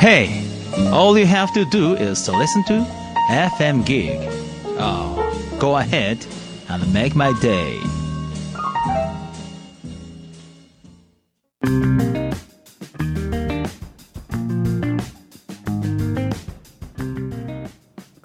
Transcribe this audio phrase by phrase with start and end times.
[0.00, 0.44] Hey,
[0.92, 2.84] all you have to do is to listen to
[3.30, 4.18] FM Gig.
[4.78, 6.24] Oh, go ahead
[6.68, 7.78] and make my day.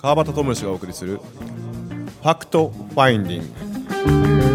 [0.02, 1.20] 川端智之がお送りする「
[2.24, 4.55] ファクトファインディン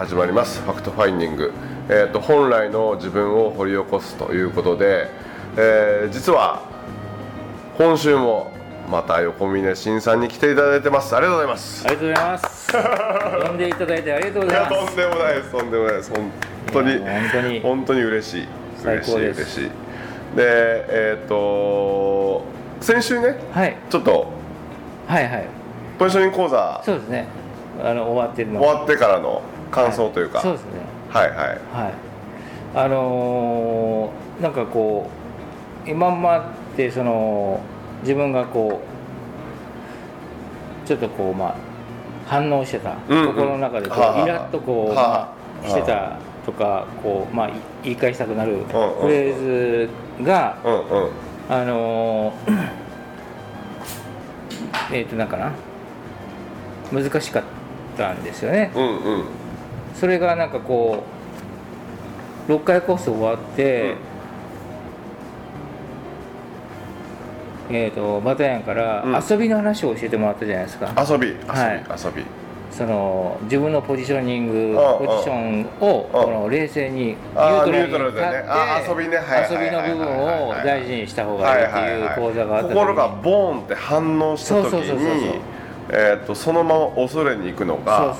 [0.00, 1.52] 始まります「ファクトファインディング」
[1.90, 5.10] えーと本来の自分を掘り起こすということで、
[5.58, 6.62] えー実は
[7.76, 8.50] 今週も
[8.90, 12.72] また横峰新さんに来ていただいてますありがとうございますありがとうございます。
[13.46, 14.70] 呼んでいただいてありがとうございます。
[14.70, 16.32] とんでもないですとんでもないです本
[16.72, 18.48] 当に本当に本当に嬉しい
[18.78, 19.70] 最嬉しい嬉しいで
[20.38, 22.42] えっ、と
[22.80, 24.28] 先週ねはい、ちょっと
[25.06, 25.46] はい、はい。
[25.98, 27.26] ポジショニング講座そうですね。
[27.84, 28.60] あの終わってるの。
[28.62, 30.70] 終わってからの感想というか、そうですね。
[31.08, 31.36] はいはい。
[31.38, 31.58] はい。
[32.74, 35.10] あのーなんかこ
[35.86, 37.60] う今までその
[38.02, 38.80] 自分がこ
[40.84, 41.54] うちょっとこうまあ
[42.26, 43.26] 反応してた、うんうん。
[43.34, 44.24] 心の中でこう、はあはあ。
[44.24, 47.52] イラッとこう、はあまあ、してたとかこうまあい
[47.84, 48.72] 言い返したくなるうんフ
[49.08, 49.86] レー
[50.18, 51.10] ズが、うんうん。
[51.48, 52.70] あのー
[54.92, 55.52] えっとなんかな？
[56.92, 57.42] 難しかっ
[57.96, 58.72] たんですよね。
[58.74, 59.24] うんうん
[60.00, 61.04] それがなんかこ
[62.48, 63.96] う6回コース終わって、
[67.68, 69.22] えー、とバタヤンからうん。
[69.30, 71.84] 遊びの話を教えてもらったじゃないですか、遊び遊び、はい。
[72.02, 72.24] 遊び。
[72.70, 78.30] その自分のポジショニングうんポジションをこの冷静にニュあーートラルに立っ
[78.78, 85.40] て遊びの部分を大事にした方がいいっていう講座があった心がボーンって反応した時そうそうそうそうに
[85.92, 88.16] えーとそのまま恐れに行くのか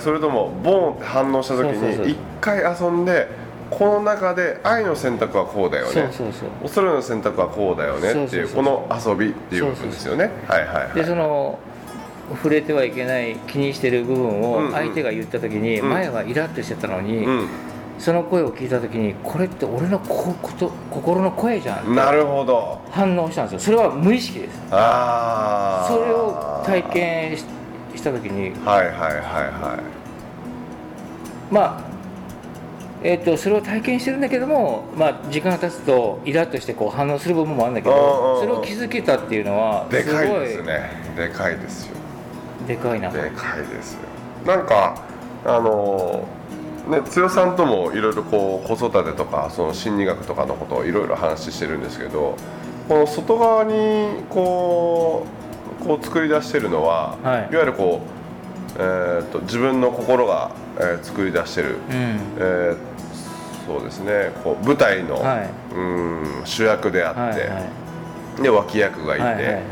[0.00, 3.28] それともボーンって反応した時に一回遊んで
[3.70, 6.08] この中で愛の選択はこうだよね。
[6.62, 10.30] 恐れの選択はこうだよねっていうこの遊びっていう部分ですよね。
[10.48, 10.94] はいはいはい。
[10.94, 11.58] でその
[12.30, 14.68] 触れてはいけない気にしてる部分うんうん。
[14.68, 15.90] を相手が言った時にうん。
[15.90, 17.48] 前はイラッとしてたのに、うん
[17.98, 22.80] その声を聞いた時にこれって俺のここと心の声じゃんなるほど。
[22.90, 23.60] 反応したんですよ。
[23.60, 24.58] それは無意識です。
[24.70, 27.44] ああそれを体験し
[27.96, 29.82] した時にはいはいはいは
[31.50, 31.88] まあ
[33.02, 40.90] えー、とそれを体験してるんだけども、まあ、時間が経つとイラッとしてこう反応する部分もあるんだけどそれを気づけたっていうのはいでかいですね。
[41.16, 41.94] でかいですよ。
[42.66, 43.10] でかいな。
[43.10, 44.00] でかいですよ。
[44.46, 45.00] なんか
[45.44, 46.26] あの
[46.88, 52.36] ね剛さんともいろいろこう子育てとかその心理学とかのことをいろいろ話してるんですけど
[52.88, 55.26] この外側にこ
[55.80, 57.52] うこう作り出してるのは、はい。
[57.52, 58.00] い、わゆるこ
[58.76, 61.76] う、えー、と自分の心が、えー作り出してる、うん。
[62.38, 62.76] えー
[63.66, 65.50] そうですねこう舞台の、はい。
[65.74, 67.60] うん主役であって、はいは
[68.38, 68.42] い。
[68.42, 69.62] で脇役がいて、はいはいはい。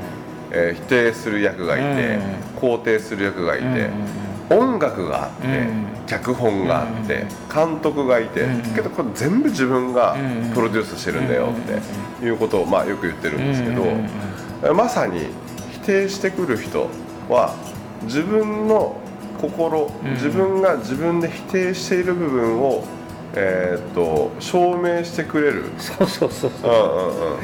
[0.53, 2.71] えー否定する役がいて、うん。
[2.77, 5.87] 肯定する役がいて、うんうんうん音楽があって、うん。
[6.07, 7.71] 脚本があって、うん。
[7.71, 8.63] 監督がいて、うん。
[8.75, 10.51] けどこれ全部自分がうん。
[10.55, 11.49] プロデュースしてるんだよ
[12.21, 15.27] っていうことを、まあ、よく言ってるんですけど、まさに
[15.73, 16.89] 否定してくる人
[17.29, 17.55] は
[18.03, 18.97] 自分の
[19.41, 20.13] 心、うん。
[20.13, 22.85] 自分が自分で否定している部分を、
[23.35, 25.65] えーっと証明してくれる。
[25.79, 26.71] そうそうそうそう。
[26.71, 27.39] うんうんうん。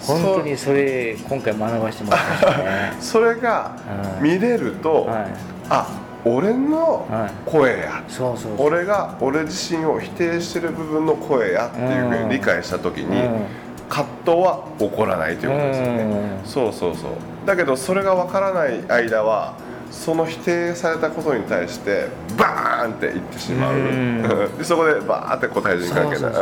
[0.00, 2.92] 本当にそれ今回学ばせてもらいましたね。
[3.00, 3.76] それが
[4.18, 4.22] うん。
[4.24, 5.26] 見れると、はい。
[5.70, 5.86] あ
[6.24, 7.50] 俺のはい。
[7.50, 8.66] 声や、そうそうそう。
[8.66, 13.44] 俺が俺自身を否定してる部分の声やっていうふうに理解した時に、うん。
[13.88, 16.46] 葛藤は起こらないということですよね、うん。
[16.46, 17.10] そうそうそう。
[17.46, 19.54] だけどそれが分からない間は
[19.90, 24.22] その否定されたことに対してバーンって言ってしまう、うん。
[24.58, 26.32] でそこでバーンってこう対人関係そう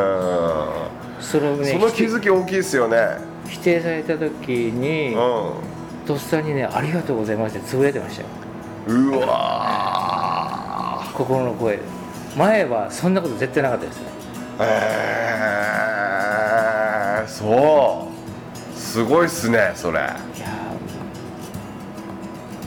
[1.21, 2.99] その気づき大きいですよね。
[3.49, 5.19] 否定された時にう
[6.07, 8.29] とっさにね「ありがとうございます」ってつぶやいてましたよ。
[8.29, 8.46] ん
[8.87, 11.13] うわー。
[11.13, 11.77] 心の声。
[11.77, 11.83] で
[12.37, 14.01] 前はそんなこと絶対なかったです。
[14.01, 14.07] ね
[14.61, 18.79] えー、そう。
[18.79, 19.99] すごいっすねそれ。
[19.99, 20.15] いや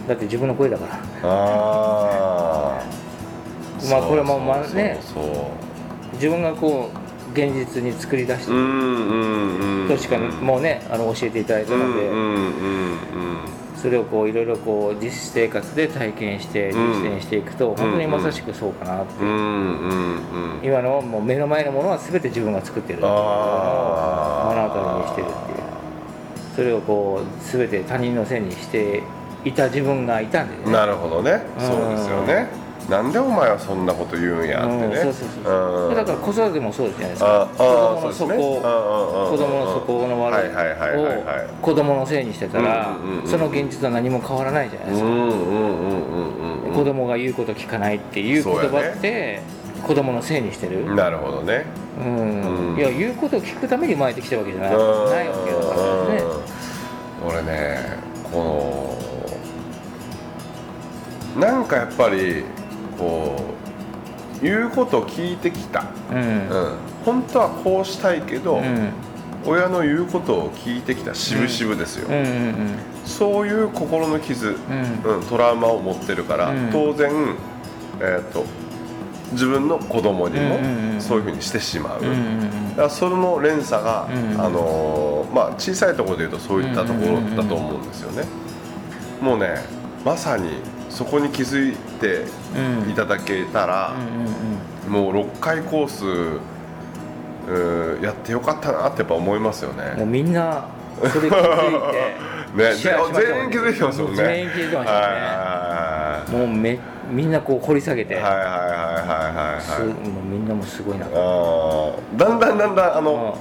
[0.06, 1.00] ーだって自分の声だから。
[1.24, 2.82] あ
[3.90, 5.00] まあこれもまあね。
[6.14, 6.98] 自分がこう
[7.32, 8.52] 現実に作り出して
[9.88, 17.04] としかもうねあの教えていただいたので、うんうんうんうんそれをこういろいろこう実生活で体験して実うん。
[17.04, 19.26] 践していくと、本当にまさしくそうかなって、う。
[19.26, 20.60] んうんうん。
[20.64, 25.60] 今のもう目の前のものは全て自分が作ってるっていうのを目の当たりにしてるっていう。
[26.56, 29.02] それをこう全て他人のせいにして
[29.46, 30.72] いた自分がいたんでね。
[30.74, 31.42] なるほどね。
[31.58, 31.66] うん。
[31.66, 32.48] そうですよね
[32.90, 34.86] なんでお前はそんなこと言うんやってね。
[34.86, 35.92] うんそうそうそうう。
[35.92, 35.96] ん。
[35.96, 37.50] だから子育てもそうじゃないですあか。
[37.54, 39.32] あ子供の底うんうんうん。
[39.32, 42.96] 子供の底の悪いを子供のせいにしてたら
[43.26, 45.08] その現実は何も変わらないじゃないですか。
[46.74, 49.42] 子供が言うこと聞かないっていう言葉って
[49.86, 50.96] 子供のせいにしてる。
[50.96, 51.66] なるほどね。
[52.00, 52.72] うん。
[52.74, 52.80] うん。
[52.80, 54.74] いや言うことを聞くために生まれてきたわけじゃない。
[54.74, 54.80] うん
[55.12, 56.24] ないわけだからね
[57.28, 57.78] 俺ね
[58.32, 58.98] こ
[61.38, 62.44] のなんかやっぱり
[63.00, 63.36] こ
[64.42, 66.18] う言うこと聞いてきた、うん。
[66.18, 66.76] うん、
[67.06, 68.92] 本当はこうしたいけど、うん。
[69.46, 71.16] 親の言うことを聞いてきた。
[71.16, 72.16] 渋々ですよ、うん。
[72.16, 72.56] うん
[73.06, 74.56] そういう心の傷、
[75.06, 75.16] うん。
[75.16, 76.70] うん、トラウマを持ってるから、うん。
[76.72, 77.36] 当然、
[78.00, 78.46] えー、と
[79.32, 88.24] 自分の子供にもうんうんうんそういうふうにしてしまう、うんうんだからその連鎖が、うんあのーまあ、小さいところでいうとそういったところだと思うんですよね、
[89.22, 89.56] もうね
[90.06, 90.50] まさに
[90.90, 92.26] そこに気づいて
[92.56, 94.30] うんいただけたら、うんうん
[94.90, 95.88] もう6回コー
[98.00, 100.66] スやってよかったなってやっぱ思いますよもうねみんな
[100.98, 101.42] それ気づい
[101.94, 102.10] て
[102.58, 104.18] ね全員気づいてますもんね。
[104.18, 106.80] 全員気づいてましたはもんねもうめ
[107.12, 109.92] みんなこう掘り下げて、いはいはいはいはいはいすもう
[110.30, 111.94] みんなもすごいなあー。
[112.18, 113.38] だんだんだんだんあの、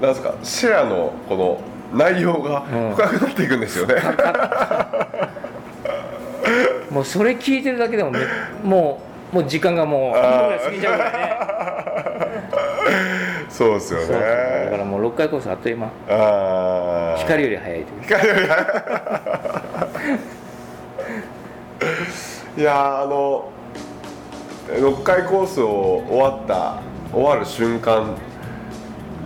[0.00, 1.60] なんですかシェアのこの
[1.94, 2.94] 内容がうん。
[2.94, 3.94] 深くなっていくんですよね、
[6.92, 8.20] もうそれ聞いてるだけでもめ
[8.62, 9.00] も
[9.32, 11.36] うもう時間がもう半分ぐらい過ぎちゃうから ね。
[13.48, 14.06] そうですよね。
[14.66, 15.90] だからもう6回コースあっという間。
[16.08, 17.18] あー。
[17.18, 18.02] 光より早いという。
[18.02, 18.46] 光よりい。
[22.62, 23.50] やーあの
[24.68, 26.80] 6回コースを終わった
[27.12, 28.14] 終わる瞬間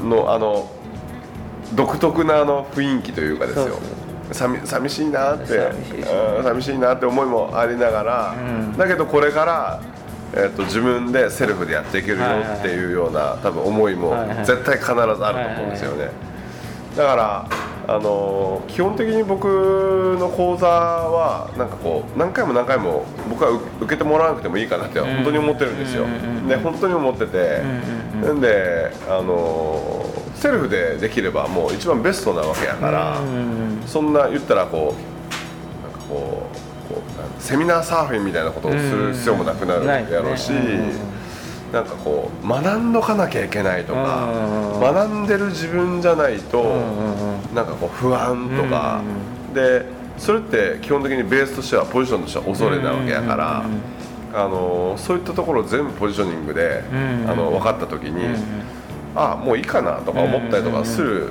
[0.00, 0.70] のあの
[1.74, 3.78] 独特なあの雰囲気というかですよ
[4.32, 5.46] 寂寂しいなって。
[5.46, 6.06] 寂しいね。
[6.38, 8.76] うん寂しいなって思いもありながら、うん。
[8.76, 9.80] だけどこれから、
[10.34, 14.46] えー、と自分でセルフでやっていけるよっていうような多分思いもはいはい。
[14.46, 16.10] 絶対必ずあると思うんですよね。
[16.96, 17.46] だから、
[17.88, 19.46] あのー基本的に僕
[20.18, 26.02] の講座はなんかこう何回も何回も僕は受受けてもらわなくてもいいかなって本当に思ってるんですよ。
[26.04, 27.60] うんうんうんで本当に思ってて、
[28.22, 36.46] なんで、あのーセルフでできればもう一番ベストなわけやから、うんそんな言ったらこうなんかこ
[36.90, 37.02] うこ
[37.38, 40.52] うセミナーサーフィンみたいなことをする必要もなくなるやろうし。
[41.72, 44.80] なんかこう学んどかなきゃいけないとか、うん。
[44.80, 46.62] 学んでる自分じゃないと、
[47.54, 49.02] なんかこう不安とか、
[49.52, 49.84] で
[50.16, 53.96] それって基本的にベースとしてはポジションとしては恐れなわけやから、うん
[54.38, 58.36] あのそういったところを全部ポジショニングで、うんあの分かった時に、うん。
[59.14, 61.30] あもういいかなとか思ったりとかする。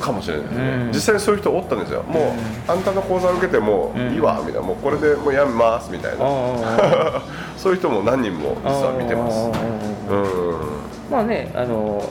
[0.00, 0.92] かもしれないですね、うん。
[0.92, 2.02] 実際にそういう人おったんですよ。
[2.02, 2.34] も
[2.68, 4.14] う、あんたの講座を受けてもうん。
[4.14, 4.66] いいわみたいな。
[4.66, 7.22] もうこれでもうやめますみたいな、あ
[7.56, 9.50] そういう人も何人も実は見てます。
[10.10, 12.02] うんまあねあの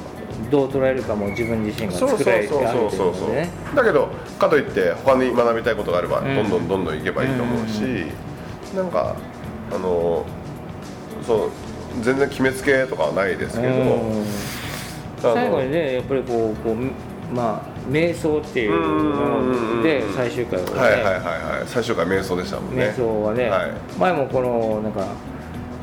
[0.51, 3.49] どう捉えるかも自分自身が作られてあるといそうね。
[3.75, 6.45] だけどかといって他に学びたいことがあればどん。
[6.45, 8.05] んどんどんどん行けばいいと思うし、
[8.75, 9.15] なんか
[9.73, 10.25] あの
[11.25, 11.49] そう
[12.01, 13.73] 全然決めつけとかはないですけど、
[15.21, 16.75] 最後にねやっぱりこうこう
[17.33, 21.67] まあ瞑想っていうので最終回をね、はいはいはいはい。
[21.67, 22.83] 最初から瞑想でしたもんね。
[22.85, 23.71] 瞑想はね、はい。
[23.99, 25.05] 前もこのなんか、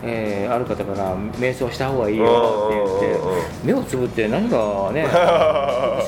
[0.02, 3.26] えーある方から瞑想した方がいいよって言って
[3.64, 5.06] 目をつぶって何がね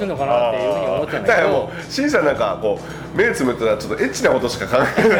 [0.02, 1.28] するのかなっていうふうに思ったんだけど。
[1.28, 2.78] だからもうシンさんなんかこ
[3.14, 5.18] う目つむってたらちょっとエッチなことしか考えない。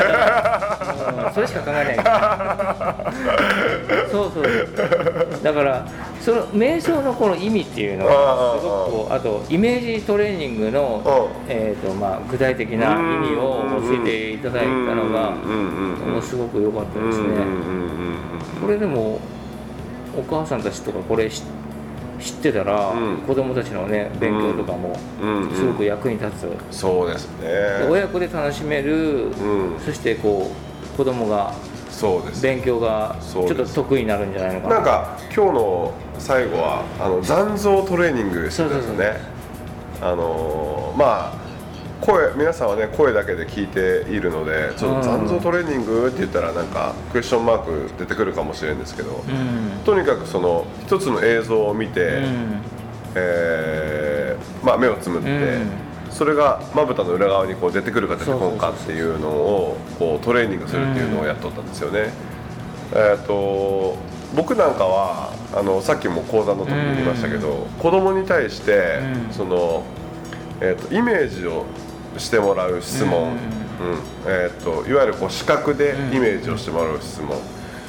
[1.26, 1.96] うんそれしか考えない。
[4.10, 4.44] そうそう。
[5.42, 5.86] だから
[6.20, 17.24] その瞑想のこの意味っていうのはすごくこうあとイメージトレーニングの、えーとまあ、具体的な意味を教えていただいたのがうんうんうんものすごく良かったですね。
[17.24, 18.22] うんうんうんうん
[18.60, 19.18] これでも
[20.16, 21.42] お母さんたちとかこれ知
[22.22, 23.16] 知ってたら、うん。
[23.18, 25.48] 子供たちのね勉強とかもうん。
[25.48, 25.54] うん。
[25.54, 26.30] すごく役に立
[26.70, 29.80] つ、そうですでね親子で楽しめる、うん。
[29.84, 30.50] そしてこ
[30.94, 31.52] う子供が
[31.90, 32.42] そうです。
[32.42, 34.74] 勉強がちょっと得意になるんじゃないのかな。
[34.76, 39.20] なんか今日の最後はあの残像トレーニングですよね
[40.00, 41.41] あのーまあ
[42.02, 49.84] 声皆さんはね声だけで聞いているのでちょっと残像トレーニングって言ったらなんかクエスチョンマーク出てくるかもしれないんですけど、うん。
[49.84, 52.62] とにかくその一つの映像を見て、うん。
[53.14, 55.70] えーまあ、目をつむって、うん。
[56.10, 62.10] それがまぶたの裏側にこう出てくるか出てこんかっていうのをこうトレーニングするっていうのをやっとったんですよね。
[62.94, 63.96] えー、と
[64.34, 69.32] 僕なんかはあのさっきも講座の時に言いましたけど、子供に対して、うん。
[69.32, 69.84] その
[70.64, 71.66] えー、とイメージを
[72.18, 73.36] してもらう質問、
[74.26, 77.36] えー、といわゆるこう視覚でイメージをしてもらう質問、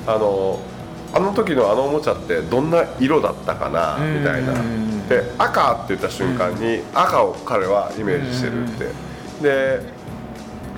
[0.07, 0.59] あの
[1.13, 4.19] あの時のあのおもちゃってどんな色だったかなうん。
[4.19, 4.53] みたいな。
[5.07, 8.87] で赤って言った瞬間に赤を彼はイメージしてるって。
[9.41, 9.81] で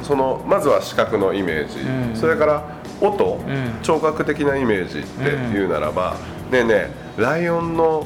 [0.04, 2.16] そのまずは視覚のイメージ、うん。
[2.16, 2.64] それから
[3.00, 3.80] 音、ん。
[3.82, 6.18] 聴覚的なイメージっていうならば、
[6.52, 8.06] ねえねえライオンの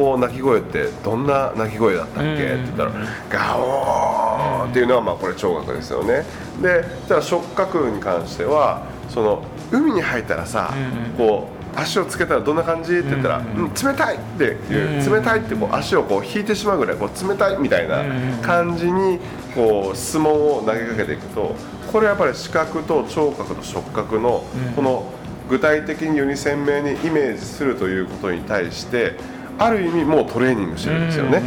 [0.00, 2.34] こう鳴き声ってどんな鳴き声だったっけ、うん。
[2.34, 2.92] って言ったら
[3.28, 6.24] ガオーっていうのはまあこれ聴覚ですよね。
[6.62, 10.72] でじゃあ触覚に関してはその海に入ったらさ、
[11.18, 12.98] こう足をつけたらどんな感じ？
[12.98, 18.02] って言ったら、うん冷たいっていう、冷たいってこう足をこう引いてしまうぐらいこう冷たいみたいな
[18.40, 19.18] 感じに
[19.54, 21.54] こう質問を投げかけていくと
[21.92, 25.12] これやっぱり視覚と聴覚と触覚のこの
[25.50, 29.16] 具体的により鮮明にイメージするということに対して
[29.60, 31.42] ある意味もうトレーニングしてるんですよね、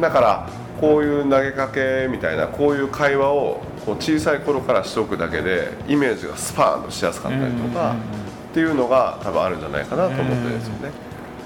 [0.00, 0.48] だから
[0.80, 7.94] こういう投げかけみたいなこういう会話をこう小さい頃からしておくだけでイメージがスパーンとしやすかったりとか
[8.50, 10.90] っていうのが多分あるんじゃないかなと思ってるんですよね。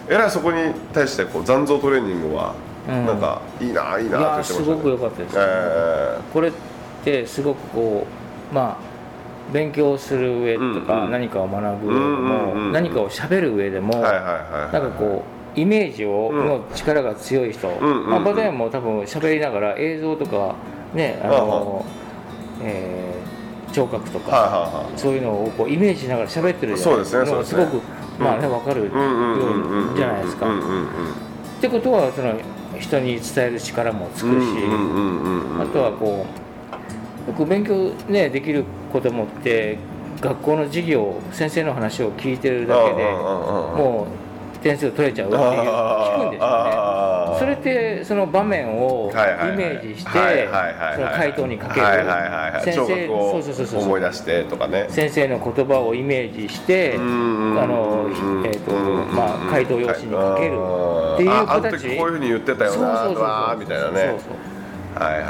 [0.08, 2.54] えらいそこに対してこう残像トレーニングは
[2.88, 6.52] うんなんかいいな、いいなって言ってましたすごく良かったです、えこれっ
[7.04, 8.06] てすごくこ
[8.50, 16.46] うまあ勉強する上とか何かを学ぶ上でも何かを喋る上でもーはなんかこうイメージをうん。
[16.46, 20.54] の力が強い人、まあ、バタヤンも多分喋りながら映像とか
[20.94, 21.84] ねあの、
[22.62, 23.36] えー
[23.72, 27.64] 聴覚とか、そういうのをこうイメージしながら喋ってるじゃないそうですねのがそうですね。
[27.64, 27.82] ごく
[28.22, 28.90] まあね分かる
[29.94, 30.46] じゃないですか。
[30.46, 32.34] ってことはその
[32.78, 34.46] 人に伝える力もつくし、
[35.60, 36.24] あとはこ
[37.26, 39.76] うよく勉強ねできる子供って
[40.22, 44.25] 学校の授業先生の話を聞いてるだけでもう
[44.66, 46.48] 点数取れちゃうっていう聞くんですよ
[47.32, 47.38] ね。
[47.38, 49.14] それってその場面をイ
[49.56, 50.48] メージして
[50.94, 51.86] その回答にかける
[52.64, 53.82] 先聴生そうそうそうそう。
[53.82, 54.86] 思い出してとかね。
[54.88, 58.08] 先生の言葉をイメージしてあんの
[58.44, 58.72] えーと
[59.14, 64.16] まあ回答用紙にかけるっていうああの形時こういうふうに言ってたよなそうみたいなね。
[64.98, 65.28] はいはいはい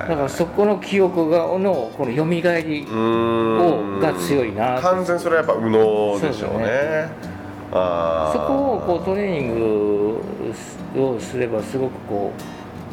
[0.00, 0.08] はい。
[0.10, 4.00] だからそこの記憶がのこの蘇りうーん。
[4.00, 7.10] が強いな完全それはやっぱ右脳でしょうね
[7.70, 10.20] そこをこうトレーニング
[10.96, 12.32] をすればすごくこ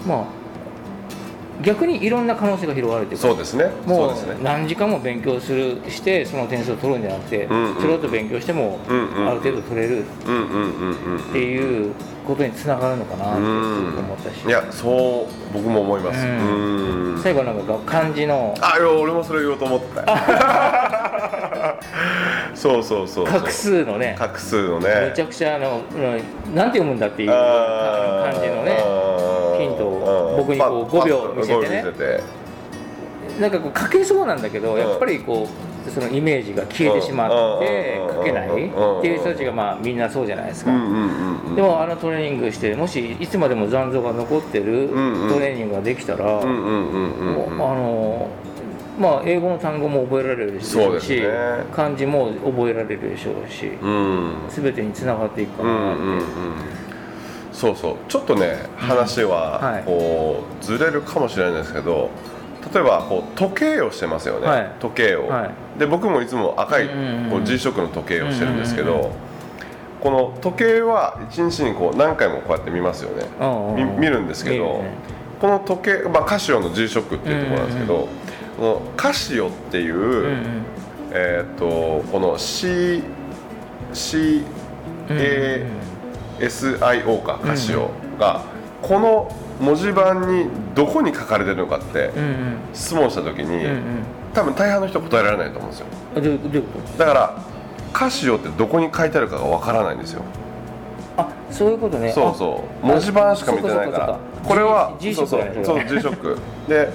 [0.06, 0.26] うまあ
[1.64, 3.66] 逆にいろんな可能性が広がるというかそうですね。
[3.88, 10.08] もう何時間も勉強するしてその点数を取るんじゃなくて、ちょろっと勉強してもある程度取れるっ
[11.34, 11.94] ていう
[12.28, 17.24] ことにつながるのかなってうん思ったし、いやそう僕も思います。
[17.24, 18.54] 最後なんか漢字の。
[18.62, 20.08] あいや俺もそれ言おうと思ってたよ
[22.58, 24.16] そうそうそう画数のね。
[24.18, 28.78] 画数のめねちゃくちゃあのうんなんて読むんだっていう感じのね
[29.60, 31.84] ヒントを僕にこうパッ5秒見せてね。
[31.84, 32.38] 5秒見せて。
[33.40, 35.48] なんかこう書けそうなんだけど、やっぱりこ
[35.88, 38.16] うそのイメージが消えてしまってうん。
[38.16, 38.58] 書けないって
[39.08, 44.90] いう人たちがまあみんなそうじゃないですか、でもあのトレーニングしてもしいつまでも残像が残ってる
[45.30, 48.28] トレーニングができたら、あの
[48.98, 51.28] まあ英語の単語も覚えられるでしょうしね。
[51.76, 54.34] 漢字も覚えられるでしょうし、うん。
[54.50, 56.06] 全てにつながっていくかうんなって、う。
[56.06, 56.22] んうん
[57.52, 57.96] そうそう。
[58.08, 59.84] ちょっとね話ははい。
[59.84, 62.10] こうずれるかもしれないんですけど
[62.74, 64.72] 例えばこう時計をしてますよね、はい。
[64.80, 65.80] 時計を、はい。
[65.80, 69.12] で僕もいつも赤いうんうんうんこう G ショックの時計をしてるんですけうんうんど
[70.02, 73.26] この時計は一日にこう何回もこうやって見ますよね。
[74.00, 75.18] 見るんですけどね。
[75.42, 78.08] この時計、まあ、カシオの G ショックっていうところなんですけど、
[78.58, 80.64] このカシオっていう、うんうん。
[81.12, 83.02] えー、とこの C
[83.94, 84.44] C
[85.10, 85.66] うん A
[86.40, 88.44] SIO かカシオが
[88.82, 92.58] この文字盤にどこに書かれてるのかってうんうん。
[92.74, 93.82] 質問した時にうんうん。
[94.34, 95.88] 多分大半の人答えられないと思うんですよ。
[96.98, 97.42] だから
[97.94, 100.22] カシオってどこに書いてあるかがわからないんですよ。
[101.16, 102.12] とあそういうことね。
[102.12, 102.86] そうそう。
[102.86, 104.20] 文字盤しか見てないから。
[104.44, 106.38] これは G シそうそうそう G ショック。
[106.68, 106.90] で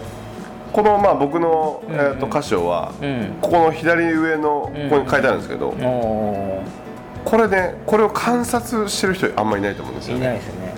[0.73, 3.35] このまあ僕の、うんえー、とカシオはうん。
[3.41, 6.63] ここの左上のここに書いてあるんですけど、お
[7.25, 10.27] これねこれを観察してる人あんまりいないと思うんですよね。
[10.27, 10.75] ないですよね、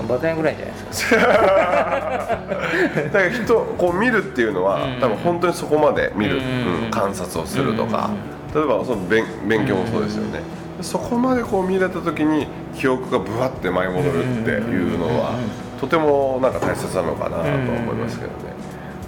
[0.00, 0.06] うん。
[0.08, 1.16] バタぐらいじゃないですか。
[1.20, 5.00] だから人こう見るっていうのは、うん。
[5.00, 8.10] 多分本当にそこまで見る、うんうん観察をするとか、
[8.52, 10.40] 例えばその勉勉強もそうですよね、
[10.82, 15.34] そこまでこう見れた時に記憶がぶわって舞い戻るっていうのは、
[15.80, 18.52] とてもなんか大切なのかなとは思いますけどね、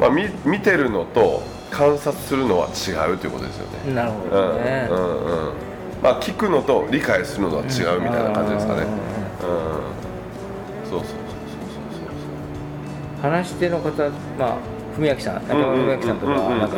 [0.02, 5.54] まあ、見見てるのと観察するのは違うということですよね、なるほうんどね、うんうん
[6.02, 8.88] まあ、聞くのと理解するのとは違うみたいな感じですかね、うん
[10.90, 11.82] そうそうそうそうそう
[13.22, 13.30] そう。
[13.30, 13.90] 話し手の方
[14.38, 14.56] まあ
[14.98, 16.46] 文明さん中村文明さんとかうんうん。
[16.46, 16.76] うんうんなんか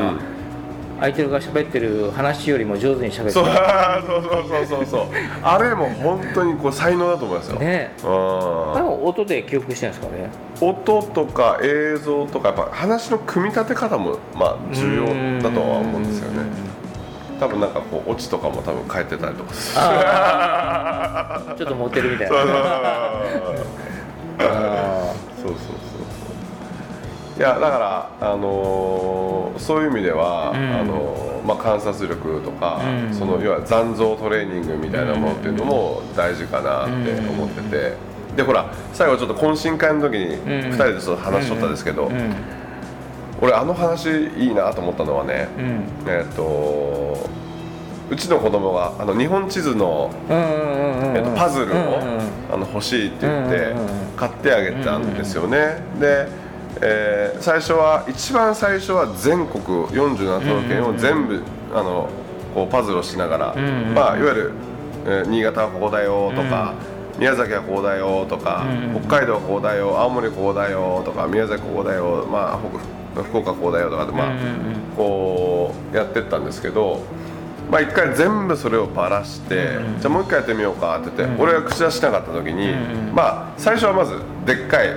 [1.01, 3.51] 相手が喋ってる話よりも上手に喋ってそうる
[4.07, 5.07] そうそうそうそう。
[5.43, 10.31] あれも本当にこう才能だと思いますよ、ねも音で記憶してるんですかね？
[10.61, 15.05] 音とか映像とかやっぱ話の組み立て方もまあ重要
[15.43, 16.43] だとは思うんですよね。
[17.41, 19.51] 多分なんかこうオチとかも多分変えてたりとか。
[21.59, 22.37] ちょっとモテるみたいな。
[22.37, 22.57] そうそう
[25.43, 25.55] そう
[27.37, 30.57] いやだからあのーそういう意味では、ん。
[30.57, 33.15] あのーまあ、観察力とか、うん。
[33.15, 37.93] その要は残像トレーニングみたいなものっていうのも大事かなって思ってて、
[38.37, 40.39] でほら最後ちょっと懇親会の時にん。
[40.39, 42.35] 2人でちょっと話しとったんですけど、ーうん。
[43.43, 45.85] 俺あの話いいなと思ったのはね、うん。
[46.07, 47.29] えっ、と
[48.11, 52.21] うちの子供があの日本地図のえっと、パズルを、うんうん
[52.53, 53.89] あの欲しいって言ってうんうんうん。
[54.17, 56.29] 買ってあげたんですよね、で、
[56.81, 61.43] えー最初は一番最初は全国47都道府県を全部、
[61.75, 62.09] あの
[62.55, 64.53] こうパズルをしながら、んうんまあ、いわゆる、
[65.07, 66.75] えー新潟はここだよとか、
[67.19, 72.59] 宮崎はこうだよとか、うんうん北海道はこうだよ青森こうだよとか宮崎こうだよ、まあ、
[73.15, 74.75] 北福岡こうだよとかで、まあうんうんうん。
[74.97, 77.01] こうやってったんですけど、
[77.71, 82.75] まあ、一回全部それをばらして、じゃあもう一回やってみようかって言って、俺が口出しなかった時に、
[83.13, 84.91] まあ最初はまずでっかい、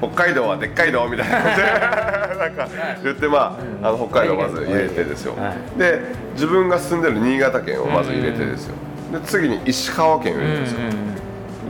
[0.00, 1.62] お北海道はでっかい道みたいな感じで
[2.38, 2.68] なんか
[3.02, 6.00] 言ってまああの北海道をまず入れてですよ、はで
[6.34, 8.74] 自分が住んでる新潟県をまず入れてですよ。
[9.12, 10.78] で次に石川県を入れてですよ、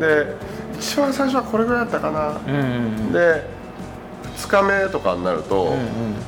[0.01, 0.37] で
[0.79, 2.65] 一番最初はこれぐらいだったかな、うんうんう
[3.11, 3.13] ん。
[3.13, 3.59] で
[4.37, 5.75] 2日目とかになると、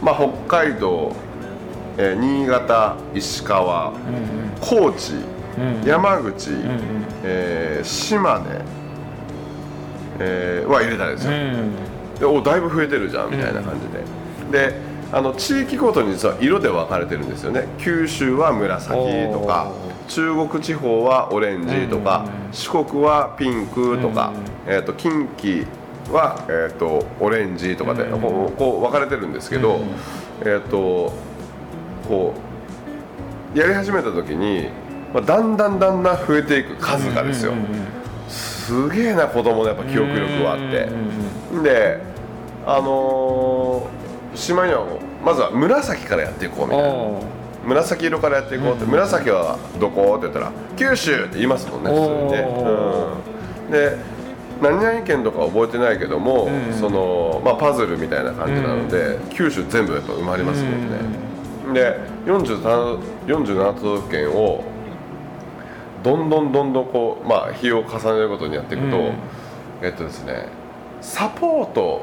[0.03, 1.13] まあ、北海道、
[1.99, 3.93] えー新潟石川、
[4.61, 5.13] 高知、
[5.85, 6.51] 山口、
[7.25, 8.45] えー島根、
[10.19, 11.33] えーは入れたんですよ、
[12.19, 13.75] でおだいぶ増えてるじゃんみたいな感
[14.51, 14.75] じで、で
[15.13, 17.67] あの地域ごとに実は色で分かれてるんですよね。
[17.79, 18.93] 九州は紫
[19.33, 19.73] とか
[20.09, 24.33] 中国地方はオレンジとか、四国はピンクとか、
[24.67, 25.67] えー、と近畿
[26.13, 29.81] は、えー、とオレンジとかで、こうこう分かれてるんですけど、
[30.45, 31.13] えっ、と
[32.09, 32.35] こ
[33.55, 34.69] うやり始めた時に、
[35.13, 37.53] まあ、だんだんだんだん増えていく数がですよ、
[38.29, 40.89] すげえな子供のやっぱ記憶力はあって、
[41.63, 42.01] で
[42.67, 44.01] あのー
[44.33, 44.87] 島には
[45.25, 47.41] まずは紫からやっていこうみたいな。
[47.63, 50.15] 紫色からやっていこうって、紫はどこ？
[50.17, 52.39] って言ったら九州って言いますもんね普通にね、
[53.67, 53.99] うん、で
[54.63, 60.97] 何々県とか覚えてないけども、そのまあ、パズルみたいな感じなので、九州全部やっぱ埋まりますもんね、
[61.73, 64.65] で 47, 47都道府県を
[66.03, 69.13] どんどんどんどんこう、まあ、日を重ねることにやっていくと、うん。
[69.83, 70.47] えっとですね
[71.01, 72.03] サポート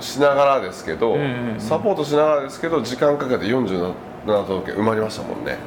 [0.00, 1.16] しながらですけど、
[1.58, 3.94] サポートしながらですけど時間かけて47
[4.26, 5.58] 都道府県埋まりましたもんね、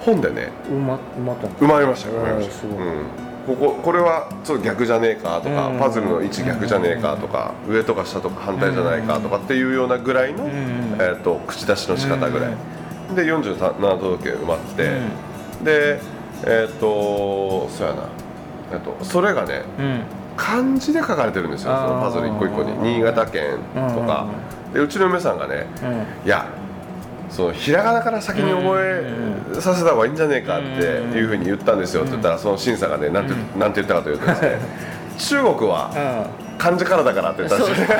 [0.00, 5.78] 本でねーうまうまった埋まりましたよ埋まりました、こここれはちょっと逆じゃねえかとか、うん。
[5.78, 10.48] パズルの位置逆じゃねえかとか、上とか下とか反対じゃないかとかっていうようなぐらいの、ん。
[10.48, 12.54] えー、と口出しの仕方ぐらい、
[13.14, 15.00] で47都道府県埋まって、
[15.64, 16.00] で
[16.44, 18.08] えっ、とそうやな、
[18.72, 20.02] えっとそれがねうん。
[20.36, 22.72] 漢字で書かれてるんですよそのパズル一個一個に。
[22.78, 24.26] 新潟県とか、
[24.72, 25.86] でうちの嫁さんがね、う
[26.24, 26.26] ん。
[26.26, 26.46] いや
[27.32, 32.02] そのひらがなから先に覚えさせた方がいいんじゃねえかっていうふうに言ったんですよ。
[32.02, 34.58] って言ったらその審査がねなんて,、なんて言ったかというとですね
[35.18, 35.98] 中国はう
[36.38, 36.42] ん。
[36.58, 37.86] 漢字からだからって言ったんですよ。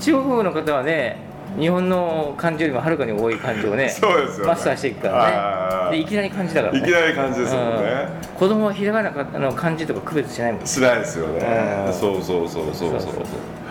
[0.00, 1.16] 中国の方はね
[1.58, 4.52] 日本の漢字よりもはるかに多い漢字をねそうですよね。
[4.52, 5.96] マスターしていくからね。
[5.96, 6.80] でいきなり漢字だからね。
[6.80, 8.08] いきなり漢字ですもんね。
[8.22, 8.28] うん。
[8.38, 10.66] 子供はひらがなの漢字とか区別しないもん。
[10.66, 11.84] しないですよね。
[11.86, 11.92] うん。
[11.92, 12.64] そうそうそう。
[12.66, 13.14] そうそうそう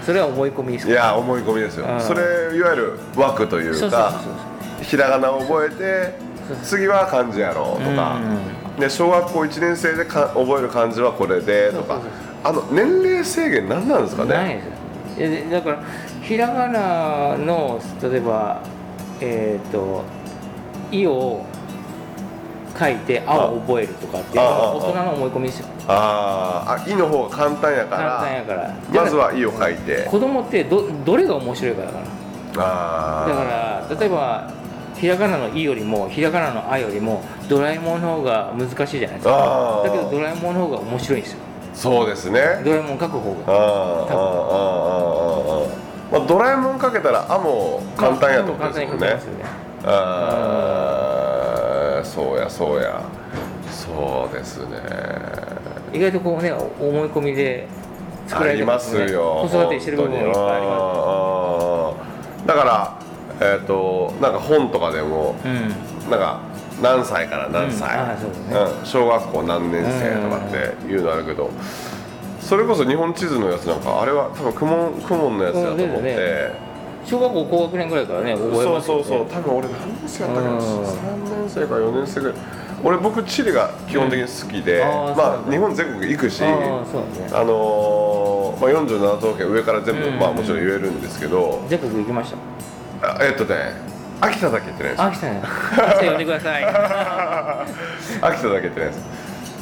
[0.06, 1.86] それは思い込みですいや思い込みですよ。
[1.88, 2.02] うん。
[2.02, 2.22] それ
[2.56, 4.22] いわゆる枠というか
[4.82, 6.14] ひらがなを覚えて
[6.64, 8.20] 次は漢字やろうとか。
[8.80, 12.02] で小学校1年生でか覚える漢字はこれでとか。
[12.44, 14.34] あの年齢制限何なんですかね？
[14.34, 15.84] ないだから
[16.22, 18.62] ひらがなの例えば
[19.22, 20.04] えっ、と
[20.92, 21.46] 「い」を
[22.80, 32.04] 書いて「あ」を覚えるとかっていう大人の思い込みですよあーあ「い」の方が簡単やか簡ら単やからまずは「い」を書いて子供ってどどれが面白いかだから
[32.66, 34.44] あだから例えば
[34.96, 41.40] ひらがなの「い」よりもひらがなの「あ」よりもドラえもんの方が難しいじゃないですかだけどドラえもんの方が面白いんですよ
[41.74, 49.46] そうですねドラえもん書く方があーまあドラえもんかけたら「あ」も簡単やってことですもんね簡単に書けますよね
[49.86, 49.90] あ
[50.90, 50.93] あ
[52.04, 53.04] そうやそうや
[53.70, 54.78] そうですね。
[55.94, 56.70] 意外とこうね思
[57.06, 57.68] い込みで
[58.28, 59.12] 作られてますね。
[59.12, 61.94] 子育てしてる部分もいっぱいありまま
[62.44, 63.04] すだから
[63.42, 65.52] えっ、となんか本とかでも、すう
[66.08, 66.10] ん。
[66.12, 66.40] なんか
[66.82, 68.50] 何歳から何歳、うん。
[68.50, 68.56] ね。
[68.82, 71.50] うん小学校何年生とかっていうのあるけど、
[72.40, 76.52] それこそ日本地図のやつなんかあれは多分クモンクモンのやつだと思って、
[77.06, 79.04] 小学校高学年ぐらいからね覚えそうますよね。
[79.04, 80.52] そうそう多分俺何年生やったかな。
[80.52, 80.60] うん。
[80.60, 80.64] 3
[81.24, 82.38] 年生か4年生ぐらい。
[82.86, 84.88] 俺僕地理が基本的に好きで、うん。
[85.12, 86.54] あまあ日本全国行くしあね。
[87.32, 90.20] あのーまあ、47都道府県上から全部、うん。
[90.20, 92.34] まあ、もちろん言えるんですけど、全国行きまし
[93.02, 93.08] た？
[93.16, 93.74] あえっとね
[94.22, 95.02] 秋田だけ行ってないです。
[95.02, 95.42] あ来たね。
[95.42, 96.64] 明日呼んでください。
[98.22, 99.00] 秋田だけ行ってないです。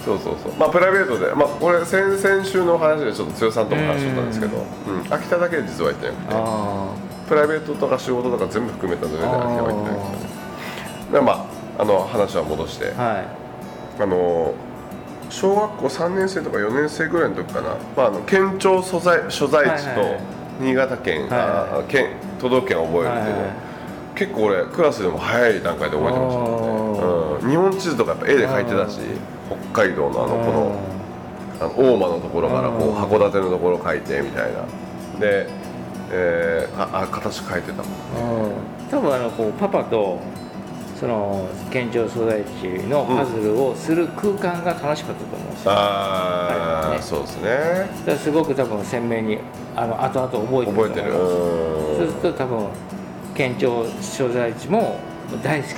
[0.06, 0.54] そうそうそう。
[0.60, 4.60] まあプライベートでまあこれ先々週の話でちょっと剛さんとも話しとったんですけど、う
[5.12, 5.13] ん。
[5.13, 6.88] 秋田だけ実は行ってなくてあ
[7.30, 11.13] プライベートとか仕事とか全部含めたので秋田は行ってないんですよね。
[11.13, 13.25] でまああの話は戻して、あはい。
[13.99, 14.53] あの
[15.29, 20.01] 小学校3年生とか4年生ぐらいの時かな、まあ、あの県庁所在所在地と
[20.60, 21.39] 新潟県、はいはい
[21.81, 22.07] あ県
[22.39, 23.25] 都道府県を覚えるっていう。
[23.25, 23.71] の、はいはい。
[24.15, 28.99] 結構俺クラスでも早い段階で覚えてましたもんね、うん、日本地図とかやっぱ絵で描いてたし
[29.71, 30.79] 北海道のあのこの
[31.60, 32.95] あの大間のところからこううん。
[32.95, 34.62] 函館のところ描いてみたいな。
[35.19, 35.47] で、
[36.12, 38.51] えー、ああ形描いてたもんうん。
[38.89, 40.19] 多分あのこうパパと
[41.01, 42.47] その県庁所在地
[42.87, 47.49] のパズルをする空間が楽しかったと思うんですよ、ああ、そうですね。
[47.49, 49.39] だからすごく多分鮮明に
[49.75, 51.11] あの後々覚えてる覚えてる。
[51.11, 52.67] そうすうると多分
[53.33, 54.99] 県庁所在地も
[55.43, 55.71] 大好き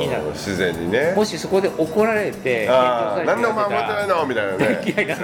[0.00, 0.24] になる。
[0.32, 1.12] 自然にね。
[1.14, 4.26] もしそこで怒られてああ県庁なんでお前覚えてないの？
[4.26, 5.22] みたいなね。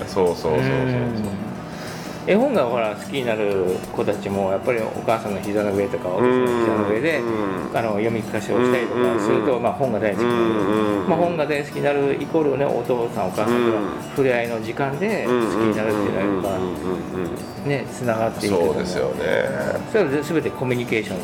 [0.08, 0.56] そうそうそうそう。
[0.56, 0.62] そう
[2.28, 7.76] 絵本がほら好きになる子たちもやっぱりお母さんの膝の上とかお父さんの膝の上でうん。
[7.76, 11.08] あの読み聞かせをしたりとかすると、うんまあ、本が大好きになる、うん。
[11.08, 16.60] まあ、本が大好きになるイコールねお父さんお母さんとの触れ合いの時間で好きになるっていうのはやっ
[17.64, 19.24] ぱねつながっていくそうですよね。
[19.90, 21.18] それは全てコミュニケーション。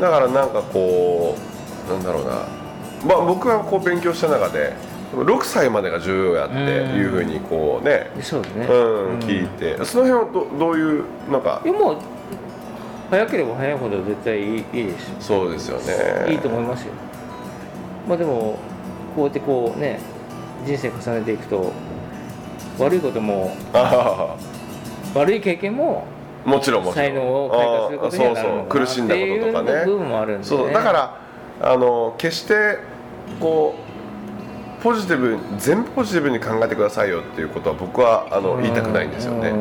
[0.00, 1.36] だからなんかこ
[1.88, 2.46] うなんだろうな。
[3.04, 4.74] まあ僕がこう勉強した中で
[5.12, 8.10] 6歳までが重要やっていうふうにこうね。
[8.22, 8.72] そうですね、う
[9.16, 9.84] ん聞いて。
[9.84, 11.60] その辺はどどういうなんか？
[11.64, 11.96] いやもう
[13.10, 15.16] 早ければ早いほど絶対いいいいですよ。
[15.20, 16.32] そうですよね。
[16.32, 16.92] いいと思いますよ。
[18.08, 18.58] まあでも
[19.14, 20.00] こうやってこうね
[20.64, 21.72] 人生重ねていくと
[22.78, 24.34] 悪いこともあ
[25.14, 26.06] 悪い経験も
[26.46, 27.06] あもちろんもちろん。
[27.06, 28.80] 才能を開花することにはなるのかなあそうそう。
[28.80, 30.72] 苦しんだこととかっていう部分ねもあるんで、ね、そう。
[30.72, 31.20] だから
[31.60, 32.78] あの決して
[33.38, 33.81] こう
[34.82, 39.52] ポジティブに全部ポジティブに考えてくださいよっていうことは僕はあの言いたくないんですよね。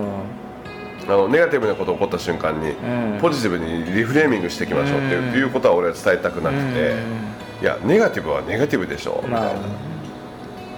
[1.08, 3.20] あのネガティブなことが起こった瞬間にうん。
[3.22, 6.96] ポジティブにリフレーミングしていきましょうっていう,、ことは俺は伝えたくなくて、
[7.62, 9.52] いやネガティブはネガティブでしょみたいな、ま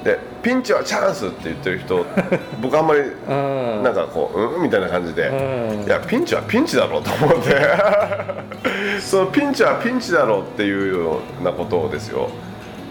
[0.01, 0.03] あ。
[0.03, 2.05] でピンチはチャンスって言ってる人
[2.61, 3.83] 僕あんまりうん。
[3.83, 5.83] なんかこううんみたいな感じで、うん。
[5.83, 12.29] いやピンチはピンチだろうと思ってそのピンチはピンチだろうっていうようなことをですよ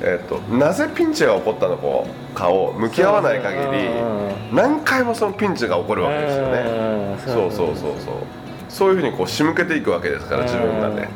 [0.00, 1.76] えっとなぜピンチが起こったの
[2.34, 4.56] かを向き合わない限りうん。
[4.56, 6.58] 何回もそのピンチが起こるわけですよね。
[6.60, 7.18] うん。
[7.18, 8.14] そうそうそうそう。
[8.68, 11.08] そういうふうにこう仕向けていくわけですから自分がね。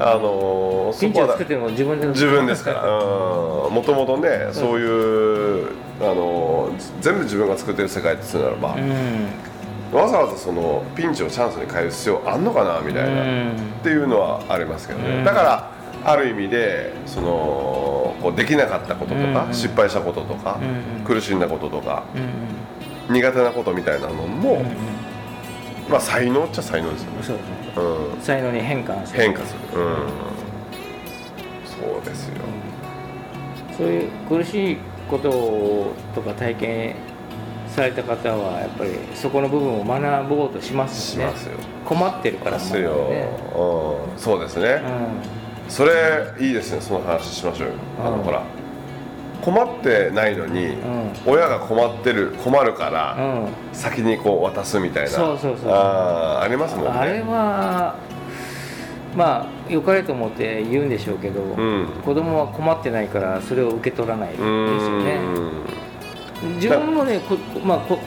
[0.00, 2.82] あのーピンチを作っても自分で自分ですから。
[2.82, 5.66] もともとねそういう
[6.00, 9.98] あのー全部自分が作ってる世界ってするならば、うん。
[9.98, 13.52] わざわざそのピンチをチャンスに変える必要あんのかなみたいな、うん。
[13.52, 15.24] っていうのはありますけどね、うん。
[15.24, 15.70] だから
[16.04, 20.58] ある意味でそのこうできなかったこととか、うん失敗したこととか、
[20.98, 24.66] うん苦しんだこととかうん苦手なことみたいなのも、うん
[25.88, 27.54] まあ才能っちゃ才能ですよね、そうですね。
[27.76, 29.20] うん、才能に変換する。
[29.22, 29.96] 変化する、うん、
[31.64, 32.34] そうですよ、
[33.76, 34.76] そういう苦しい
[35.08, 35.30] こと
[36.14, 36.94] とか体験
[37.68, 41.30] された方はやっぱりそこの部分を学ぼうとしますよね。
[41.30, 41.58] しますよ。
[41.86, 42.64] 困ってるからで。
[42.64, 45.37] すよ、ねうん、そうですね、う
[45.68, 47.74] それいいですねその話しましょうよ。
[48.00, 48.42] あのうんほら。
[49.40, 50.78] 困ってないのに、ん。
[51.24, 53.16] 親が困ってる困るから、
[53.72, 55.10] 先にこう渡すみたいな。
[55.10, 55.70] そうそうそう。
[55.72, 56.90] あーありますもんね。
[56.90, 57.94] あれは
[59.16, 61.86] まあ良かれと思って言うんでしょうけど、うん。
[62.04, 65.18] 子供は困ってないからそれを受け取らないですうよーね
[66.52, 66.54] ん。
[66.56, 67.98] 自分もねこ、まあ、こ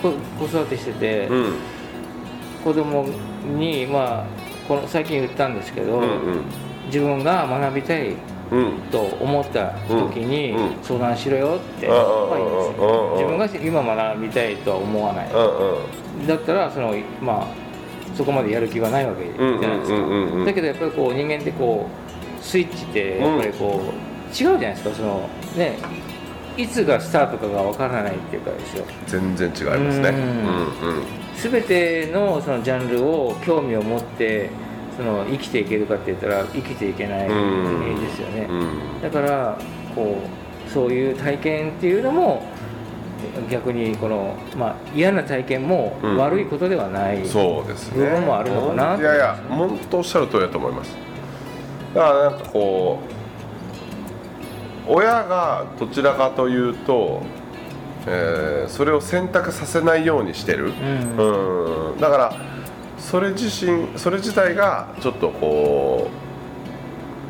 [0.00, 1.54] こ子育てしてて、うん。
[2.62, 3.04] 子供
[3.58, 4.24] にまあ
[4.68, 6.42] この最近言ったんですけど、うんうん
[6.88, 8.14] 自分が学びたい
[8.50, 8.72] うん。
[8.90, 15.30] と思った時に相談しろよって言うんです自分が今学びたいとは思わない。
[15.32, 17.46] うんだったらそのまあ
[18.16, 20.44] そこまでやる気がないわけじゃないですか。
[20.46, 21.86] だけどやっぱりこう人間ってこ
[22.40, 23.88] うスイッチってやっぱりこう
[24.28, 24.94] 違うじゃないですか。
[24.94, 25.76] そのね
[26.56, 28.84] いつがスタートかがわからないっていうかですよ。
[29.06, 30.08] 全然違いますね。
[30.08, 31.02] ううんんうん。
[31.36, 34.50] 全てのそのジャンルを興味を持って
[34.98, 37.32] その生きていけるかって言ったら生きていけないう
[37.96, 38.00] ん。
[38.00, 39.00] ですよね、うん。
[39.00, 39.56] だから
[39.94, 40.16] こ
[40.66, 42.42] うそういう体験っていうのも
[43.48, 46.16] 逆にこの、まあ、嫌な体験もうん。
[46.16, 48.04] 悪いことではない、そうですね。
[48.04, 48.94] 部分もあるのかな。
[48.96, 50.96] うんいやいや本当おっしゃる通りだと思います。
[51.94, 52.98] だからなんかこ
[54.88, 57.22] う親がどちらかというと、
[58.06, 61.92] えーそれを選択させないようにしてる、うん。
[61.92, 62.00] うん。
[62.00, 62.32] だから
[62.98, 66.10] それ自身それ自体がちょっとこ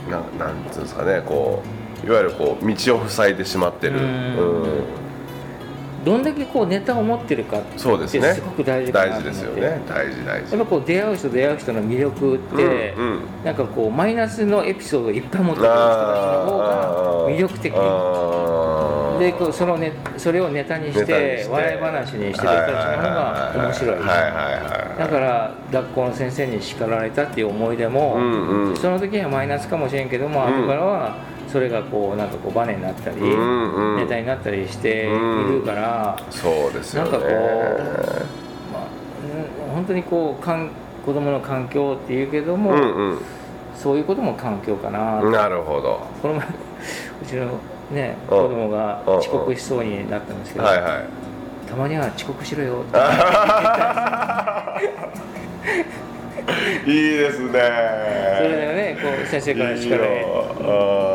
[0.09, 1.63] うななんていうんですかねこ
[2.03, 4.03] ういわゆるこう道を塞いでしまってる、うん。
[4.05, 4.81] うん。
[6.05, 8.33] どんだけこうネタを持ってるかってそうですね。
[8.33, 9.83] すごく大事大事ですよね。
[9.87, 10.57] 大事大事。
[10.57, 13.21] やっぱこう出会う人出会う人の魅力って、うんうん。
[13.45, 17.75] なんかこうマイナスのエピソードをいっぱい持ってくる人たちの方が魅力的
[19.19, 23.99] でそのねそれをネタにして笑い話にしてる人たちの方が面白い。
[23.99, 28.77] だから学校の先生に叱られたっていう思い出も、うんうん。
[28.77, 30.63] その時はマイナスかもしれんけども、うん。
[30.63, 31.17] 後からは
[31.49, 33.97] それがこうなんかこうバネになったり、うんうん。
[33.97, 37.11] ネタになったりしているから、そうですよね。
[37.11, 37.39] なんかこう
[38.73, 38.87] まあ、
[39.69, 40.71] うん本当にこうかん
[41.05, 42.75] 子供の環境っていうけども、う
[43.15, 43.19] ん
[43.75, 46.01] そういうことも環境かな、うんなるほど。
[46.21, 46.51] この前う
[47.25, 47.47] ちの
[47.91, 48.29] ねうん。
[48.29, 51.05] 子供が遅刻しそうになったんですけど、はいはい。
[51.69, 52.85] たまには遅刻しろよっ
[56.85, 57.51] ていいですね。
[57.51, 60.27] それでねこう先生から叱られ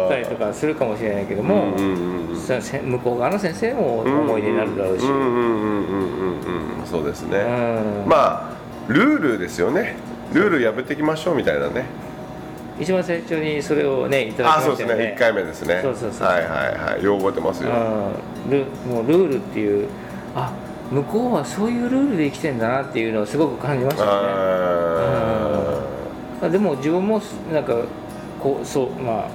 [0.10, 5.06] たりとかするかもしれないけども、向こう側の先生も思い出になるだろうし、
[6.86, 7.40] そうですね。
[7.40, 8.10] うん。
[8.10, 8.58] まあ
[8.88, 9.96] ルールですよね。
[10.34, 11.86] ルール破っていきましょうみたいなね
[12.80, 14.88] 一番最初にそれをねいただあそうですね。
[14.88, 15.16] きましたよね。
[15.16, 15.80] 1回目ですね。
[15.84, 17.04] そうそうそうはいはいはい。
[17.04, 17.70] よう覚えてますよ。
[17.70, 18.52] うん。
[18.52, 19.88] ルもうルールっていう
[20.36, 20.52] あ
[20.92, 24.14] 向こうはそういうルールで生きてんだなっていうのをすごく感じましたよね。
[24.18, 25.82] あ
[26.42, 27.76] まあでも自分もなんか
[28.42, 29.28] こうそうまあ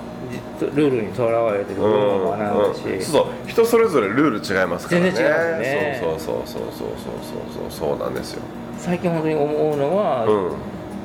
[0.61, 3.03] じルールにとらわれてる部分も学んだし、うん。
[3.03, 3.49] そうそう。
[3.49, 5.11] 人それぞれルール違いますからね。
[5.13, 6.01] 全然違いますね。
[6.03, 7.89] そうそうそうそうそうそうそう。
[7.91, 8.43] そうなんですよ。
[8.77, 10.53] 最近本当に思うのは、うん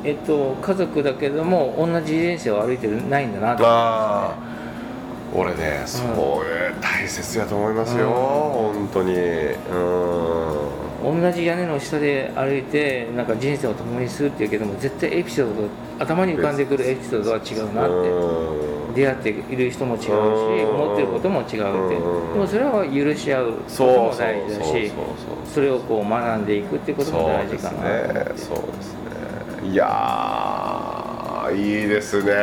[0.04, 4.36] えっと、家族だけども同じ人生を歩いてるないんだなとああ
[5.34, 6.04] 俺ねそ
[6.44, 9.13] れ大切やと思いますよ、本当に。
[9.13, 11.22] うん。
[11.22, 15.68] 同じ屋根の下で歩いてなんか人生を共にするっていうけども絶対エピソード
[16.00, 18.10] 頭に浮かんでくるエピソードは違うなって。
[18.10, 18.74] うん。
[18.94, 20.70] 出会っている人も違うしうん。
[20.76, 22.36] 思ってることも違うってでう。
[22.36, 22.39] ん。
[22.39, 24.92] もそれは許し合うことそうも大事だし
[25.52, 27.80] それをこう学んでいくっていうことも大事かな
[28.36, 29.03] そうですね
[29.63, 32.34] いやーいいですね。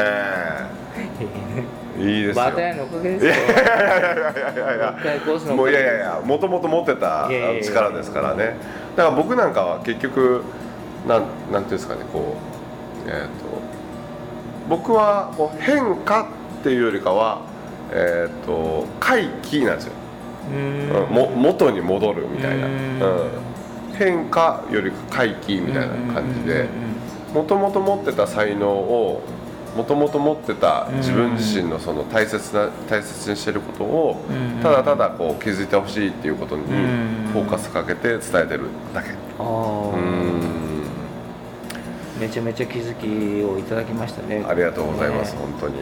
[1.99, 2.45] いいですよ。
[2.45, 7.29] バタヤのおかげですいよやいやいやいやもういやいやいやもともと持ってた
[7.63, 8.57] 力ですからね
[8.97, 10.43] だから僕なんかは結局
[11.07, 12.37] なんなんていうんですかねこ
[13.07, 13.29] うえっ、と
[14.69, 16.29] 僕はこう変化
[16.61, 17.43] っていうよりかは
[17.93, 19.93] えっ、と回帰なんですよ、
[20.53, 23.31] ううんん、も元に戻るみたいな、ううんん、
[23.99, 26.67] 変化より回帰みたいな感じで
[27.35, 29.23] もともと持ってた才能を
[29.77, 34.63] もともと持ってた自分自身のその大切な大切にしてることをうん。
[34.63, 36.67] ただただこう気づいてほしいっていうことにん。
[37.33, 39.11] フォーカスかけて伝えてるだけ。
[42.19, 44.45] めちゃめちゃ気づきをいただきましたね。
[44.47, 45.75] ありがとうございますね本当に。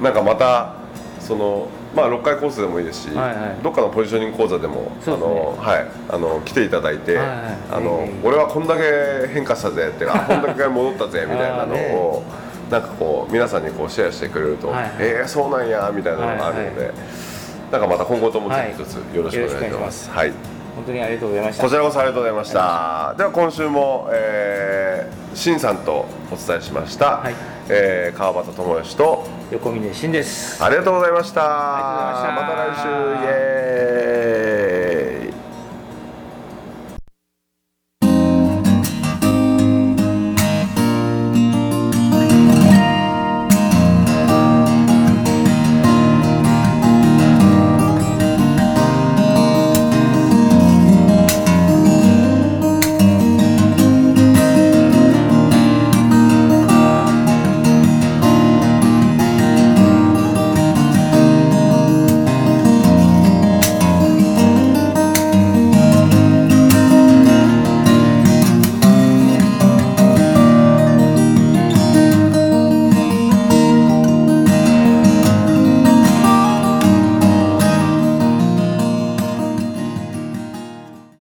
[0.00, 0.74] なんかまた
[1.20, 3.62] そのまあ6回コースでもいいですし、はいはい。
[3.62, 7.38] どっかのポジショニング講座でもあの、はい、あの来ていただいて、はいはい
[7.70, 12.22] あのええ俺はこんだけ変化したぜってあこんだけ戻ったぜ みたいなのを、
[12.70, 14.92] なんかこう皆さんにこうシェアしてくれると、はいはい。
[14.98, 16.94] えー、そうなんやみたいなのがあるので、はい
[17.70, 20.10] なんかまた今後ともぜひ一つはいよろしくお願いします。
[20.10, 20.32] はい。
[20.74, 21.62] 本当にありがとうございました。
[21.64, 23.14] こちらこそありがとうございました。
[23.18, 27.34] では今週も、えー、しんさんとお伝えしました、はい。
[27.68, 31.40] えー川端智義と横峯慎ですありがとうございました。
[31.42, 33.47] ありがとうございましたまた来週イエーイ